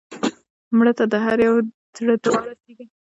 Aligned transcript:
مړه 0.77 0.93
ته 0.97 1.05
د 1.11 1.13
هر 1.25 1.37
یو 1.47 1.55
زړه 1.97 2.15
دعا 2.23 2.41
رسېږي 2.49 2.85